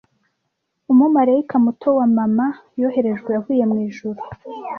[0.91, 2.47] Umumarayika muto wa mama
[2.81, 4.21] yoherejwe avuye mwijuru...